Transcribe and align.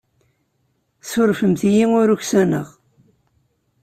Surfemt-iyi 1.09 1.83
ur 2.01 2.07
uksaneɣ. 2.15 2.67